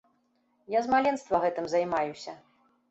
[0.77, 2.37] Я з маленства гэтым займаюся.